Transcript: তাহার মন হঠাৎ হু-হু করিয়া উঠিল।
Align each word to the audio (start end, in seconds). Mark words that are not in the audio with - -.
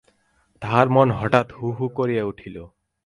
তাহার 0.61 0.87
মন 0.89 1.07
হঠাৎ 1.11 1.47
হু-হু 1.51 1.85
করিয়া 1.89 2.23
উঠিল। 2.23 2.57